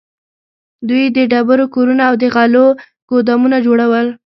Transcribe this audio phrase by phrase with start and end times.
[0.87, 2.65] دوی د ډبرو کورونه او د غلو
[3.09, 4.07] ګودامونه جوړول.